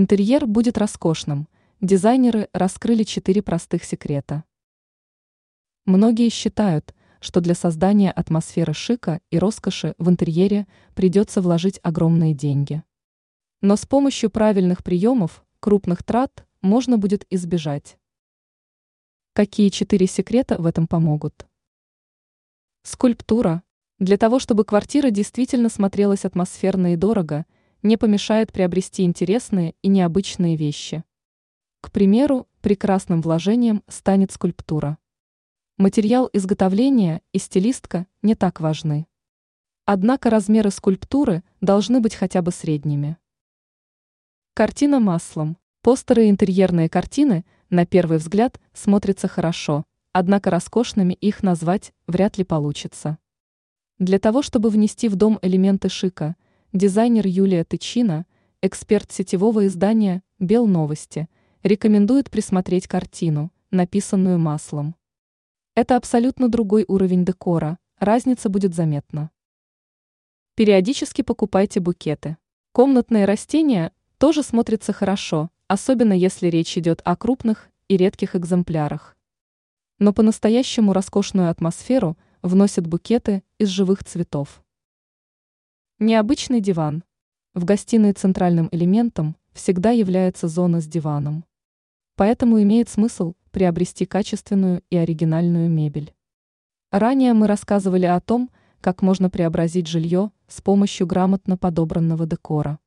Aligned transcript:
Интерьер 0.00 0.46
будет 0.46 0.78
роскошным. 0.78 1.48
Дизайнеры 1.80 2.48
раскрыли 2.52 3.02
четыре 3.02 3.42
простых 3.42 3.82
секрета. 3.82 4.44
Многие 5.86 6.28
считают, 6.28 6.94
что 7.18 7.40
для 7.40 7.56
создания 7.56 8.12
атмосферы 8.12 8.74
шика 8.74 9.20
и 9.32 9.40
роскоши 9.40 9.96
в 9.98 10.08
интерьере 10.08 10.68
придется 10.94 11.40
вложить 11.40 11.80
огромные 11.82 12.32
деньги. 12.32 12.84
Но 13.60 13.74
с 13.74 13.86
помощью 13.86 14.30
правильных 14.30 14.84
приемов 14.84 15.44
крупных 15.58 16.04
трат 16.04 16.46
можно 16.62 16.96
будет 16.96 17.26
избежать. 17.28 17.98
Какие 19.32 19.68
четыре 19.70 20.06
секрета 20.06 20.62
в 20.62 20.66
этом 20.66 20.86
помогут? 20.86 21.48
Скульптура. 22.84 23.64
Для 23.98 24.16
того, 24.16 24.38
чтобы 24.38 24.64
квартира 24.64 25.10
действительно 25.10 25.68
смотрелась 25.68 26.24
атмосферно 26.24 26.92
и 26.92 26.96
дорого– 26.96 27.46
не 27.82 27.96
помешает 27.96 28.52
приобрести 28.52 29.04
интересные 29.04 29.74
и 29.82 29.88
необычные 29.88 30.56
вещи. 30.56 31.04
К 31.80 31.92
примеру, 31.92 32.48
прекрасным 32.60 33.20
вложением 33.22 33.84
станет 33.86 34.32
скульптура. 34.32 34.98
Материал 35.76 36.28
изготовления 36.32 37.22
и 37.32 37.38
стилистка 37.38 38.06
не 38.22 38.34
так 38.34 38.60
важны. 38.60 39.06
Однако 39.84 40.28
размеры 40.28 40.70
скульптуры 40.70 41.44
должны 41.60 42.00
быть 42.00 42.16
хотя 42.16 42.42
бы 42.42 42.50
средними. 42.50 43.16
Картина 44.54 44.98
маслом. 44.98 45.56
Постеры 45.82 46.26
и 46.26 46.30
интерьерные 46.30 46.88
картины 46.88 47.44
на 47.70 47.86
первый 47.86 48.18
взгляд 48.18 48.60
смотрятся 48.72 49.28
хорошо, 49.28 49.84
однако 50.12 50.50
роскошными 50.50 51.14
их 51.14 51.44
назвать 51.44 51.94
вряд 52.08 52.36
ли 52.38 52.44
получится. 52.44 53.18
Для 54.00 54.18
того, 54.18 54.42
чтобы 54.42 54.70
внести 54.70 55.08
в 55.08 55.14
дом 55.14 55.38
элементы 55.42 55.88
шика– 55.88 56.34
Дизайнер 56.74 57.26
Юлия 57.26 57.64
Тычина, 57.64 58.26
эксперт 58.60 59.10
сетевого 59.10 59.66
издания 59.66 60.22
«Бел 60.38 60.66
новости», 60.66 61.26
рекомендует 61.62 62.30
присмотреть 62.30 62.86
картину, 62.86 63.50
написанную 63.70 64.38
маслом. 64.38 64.94
Это 65.74 65.96
абсолютно 65.96 66.50
другой 66.50 66.84
уровень 66.86 67.24
декора, 67.24 67.78
разница 67.98 68.50
будет 68.50 68.74
заметна. 68.74 69.30
Периодически 70.56 71.22
покупайте 71.22 71.80
букеты. 71.80 72.36
Комнатные 72.72 73.24
растения 73.24 73.90
тоже 74.18 74.42
смотрятся 74.42 74.92
хорошо, 74.92 75.48
особенно 75.68 76.12
если 76.12 76.48
речь 76.48 76.76
идет 76.76 77.00
о 77.02 77.16
крупных 77.16 77.70
и 77.88 77.96
редких 77.96 78.36
экземплярах. 78.36 79.16
Но 79.98 80.12
по-настоящему 80.12 80.92
роскошную 80.92 81.48
атмосферу 81.48 82.18
вносят 82.42 82.86
букеты 82.86 83.42
из 83.56 83.68
живых 83.68 84.04
цветов. 84.04 84.62
Необычный 86.00 86.60
диван. 86.60 87.02
В 87.54 87.64
гостиной 87.64 88.12
центральным 88.12 88.68
элементом 88.70 89.34
всегда 89.52 89.90
является 89.90 90.46
зона 90.46 90.80
с 90.80 90.86
диваном. 90.86 91.44
Поэтому 92.14 92.62
имеет 92.62 92.88
смысл 92.88 93.34
приобрести 93.50 94.06
качественную 94.06 94.84
и 94.90 94.96
оригинальную 94.96 95.68
мебель. 95.68 96.14
Ранее 96.92 97.32
мы 97.32 97.48
рассказывали 97.48 98.06
о 98.06 98.20
том, 98.20 98.48
как 98.80 99.02
можно 99.02 99.28
преобразить 99.28 99.88
жилье 99.88 100.30
с 100.46 100.60
помощью 100.60 101.08
грамотно 101.08 101.56
подобранного 101.56 102.26
декора. 102.26 102.78